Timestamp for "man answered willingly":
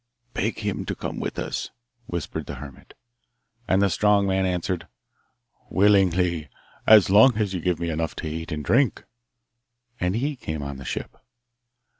4.25-6.49